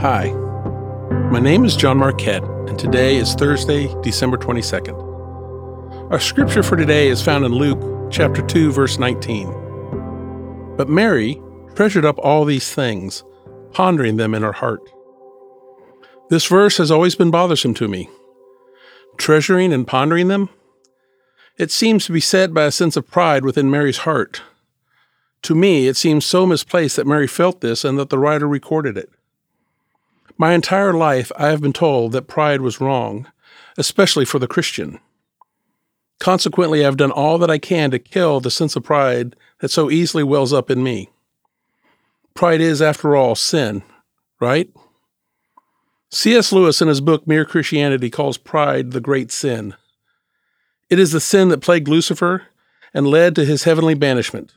[0.00, 0.32] Hi,
[1.30, 4.94] my name is John Marquette, and today is Thursday, December 22nd.
[6.10, 10.74] Our scripture for today is found in Luke chapter 2, verse 19.
[10.78, 11.38] But Mary
[11.74, 13.24] treasured up all these things,
[13.72, 14.80] pondering them in her heart.
[16.30, 18.08] This verse has always been bothersome to me.
[19.18, 20.48] Treasuring and pondering them?
[21.58, 24.40] It seems to be said by a sense of pride within Mary's heart.
[25.42, 28.96] To me, it seems so misplaced that Mary felt this and that the writer recorded
[28.96, 29.10] it.
[30.40, 33.30] My entire life, I have been told that pride was wrong,
[33.76, 34.98] especially for the Christian.
[36.18, 39.90] Consequently, I've done all that I can to kill the sense of pride that so
[39.90, 41.10] easily wells up in me.
[42.32, 43.82] Pride is, after all, sin,
[44.40, 44.70] right?
[46.10, 46.52] C.S.
[46.52, 49.74] Lewis, in his book Mere Christianity, calls pride the great sin.
[50.88, 52.44] It is the sin that plagued Lucifer
[52.94, 54.54] and led to his heavenly banishment.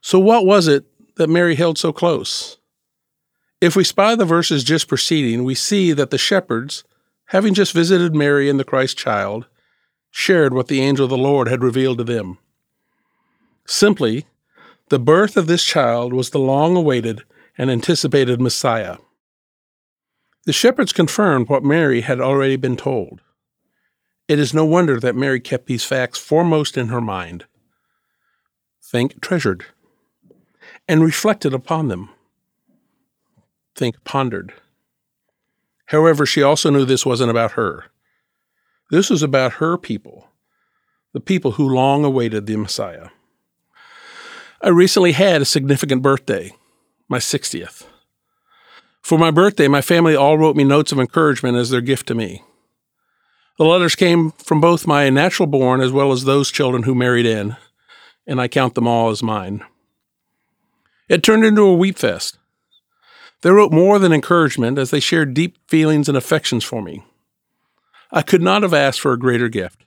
[0.00, 0.84] So, what was it
[1.16, 2.58] that Mary held so close?
[3.60, 6.84] If we spy the verses just preceding, we see that the shepherds,
[7.26, 9.46] having just visited Mary and the Christ child,
[10.10, 12.38] shared what the angel of the Lord had revealed to them.
[13.66, 14.26] Simply,
[14.90, 17.24] the birth of this child was the long awaited
[17.58, 18.98] and anticipated Messiah.
[20.44, 23.20] The shepherds confirmed what Mary had already been told.
[24.28, 27.44] It is no wonder that Mary kept these facts foremost in her mind.
[28.80, 29.66] Think treasured,
[30.86, 32.10] and reflected upon them
[33.78, 34.52] think pondered.
[35.86, 37.86] However, she also knew this wasn't about her.
[38.90, 40.28] This was about her people,
[41.12, 43.08] the people who long awaited the Messiah.
[44.60, 46.52] I recently had a significant birthday,
[47.08, 47.86] my 60th.
[49.02, 52.14] For my birthday, my family all wrote me notes of encouragement as their gift to
[52.14, 52.42] me.
[53.56, 57.26] The letters came from both my natural born as well as those children who married
[57.26, 57.56] in,
[58.26, 59.64] and I count them all as mine.
[61.08, 62.38] It turned into a weep fest.
[63.42, 67.04] They wrote more than encouragement as they shared deep feelings and affections for me.
[68.10, 69.84] I could not have asked for a greater gift.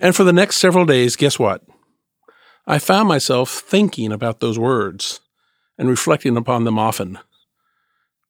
[0.00, 1.62] And for the next several days, guess what?
[2.66, 5.20] I found myself thinking about those words
[5.78, 7.18] and reflecting upon them often,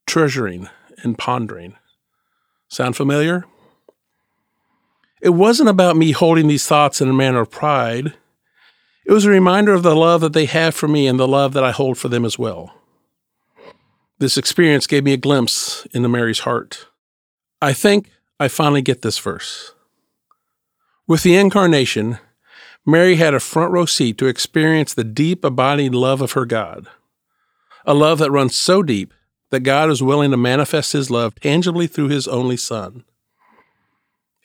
[0.07, 0.69] treasuring
[1.03, 1.75] and pondering.
[2.69, 3.45] Sound familiar?
[5.21, 8.15] It wasn't about me holding these thoughts in a manner of pride.
[9.05, 11.53] It was a reminder of the love that they have for me and the love
[11.53, 12.75] that I hold for them as well.
[14.23, 16.87] This experience gave me a glimpse into Mary's heart.
[17.61, 19.75] I think I finally get this verse.
[21.09, 22.21] With the incarnation,
[22.87, 26.87] Mary had a front row seat to experience the deep, abiding love of her God.
[27.85, 29.13] A love that runs so deep
[29.51, 33.03] that God is willing to manifest his love tangibly through his only Son.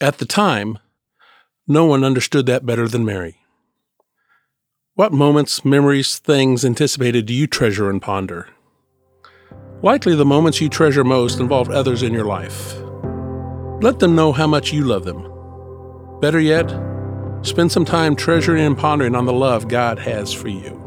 [0.02, 0.80] At the time,
[1.68, 3.42] no one understood that better than Mary.
[4.96, 8.50] What moments, memories, things anticipated do you treasure and ponder?
[9.84, 12.74] Likely the moments you treasure most involve others in your life.
[13.80, 15.22] Let them know how much you love them.
[16.20, 16.68] Better yet,
[17.44, 20.87] spend some time treasuring and pondering on the love God has for you.